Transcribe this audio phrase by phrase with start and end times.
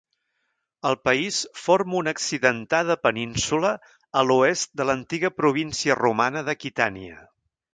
[0.91, 3.75] El país forma una accidentada península
[4.23, 7.25] a l'oest de l'antiga província romana d'Aquitània.